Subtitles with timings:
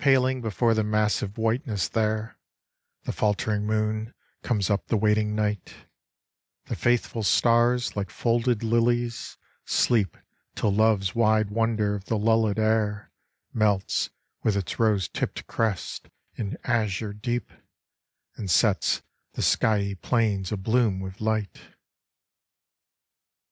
[0.00, 2.36] Paling before the massive whiteness there,
[3.04, 4.12] The faltering moon
[4.42, 5.86] comes up the waiting night;
[6.64, 10.16] The faithful stars, like folded lilies, sleep
[10.56, 13.12] Till Love's wide wonder of the lullëd air
[13.54, 14.10] Melts
[14.42, 17.52] with its rose tipt crests in azure deep,
[18.34, 19.02] And sets
[19.34, 21.60] the skyey plains abloom with light.